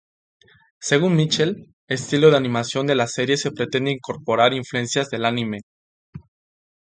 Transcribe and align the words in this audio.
Según 0.79 1.15
Michel, 1.15 1.75
estilo 1.87 2.31
de 2.31 2.37
animación 2.37 2.87
de 2.87 2.95
la 2.95 3.05
serie 3.05 3.37
se 3.37 3.51
pretende 3.51 3.91
incorporar 3.91 4.51
influencias 4.51 5.11
del 5.11 5.25
anime. 5.25 5.59